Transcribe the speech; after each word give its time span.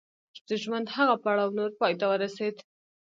د 0.47 0.49
ژوند 0.63 0.87
هغه 0.95 1.15
پړاو 1.23 1.55
نور 1.57 1.71
پای 1.79 1.93
ته 1.99 2.05
ورسېد. 2.09 2.55